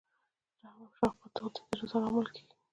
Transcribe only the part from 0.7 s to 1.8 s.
او شفقت د خدای د